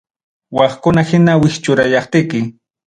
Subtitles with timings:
[0.59, 2.41] Wakkuna hina wischurayaptiki